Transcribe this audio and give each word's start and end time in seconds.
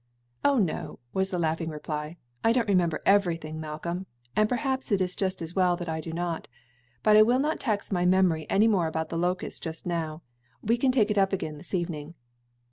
"Oh 0.43 0.57
no," 0.57 0.97
was 1.13 1.29
the 1.29 1.37
laughing 1.37 1.69
reply; 1.69 2.17
"I 2.43 2.53
do 2.53 2.61
not 2.61 2.69
remember 2.69 3.01
everything, 3.05 3.59
Malcolm, 3.59 4.07
and 4.35 4.49
perhaps 4.49 4.91
it 4.91 4.99
is 4.99 5.15
just 5.15 5.43
as 5.43 5.53
well 5.55 5.75
that 5.77 5.87
I 5.87 6.01
do 6.01 6.11
not. 6.11 6.47
But 7.03 7.15
I 7.17 7.21
will 7.21 7.37
not 7.37 7.59
tax 7.59 7.91
my 7.91 8.03
memory 8.07 8.47
any 8.49 8.67
more 8.67 8.87
about 8.87 9.09
the 9.09 9.17
locust 9.19 9.61
just 9.61 9.85
now; 9.85 10.23
we 10.63 10.75
can 10.75 10.91
take 10.91 11.11
it 11.11 11.19
up 11.19 11.33
again 11.33 11.59
this 11.59 11.75
evening." 11.75 12.15